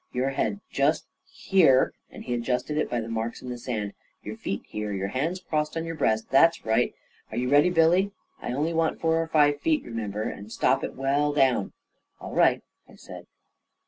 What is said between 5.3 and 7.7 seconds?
crossed on your breast. That's right. Are you ready,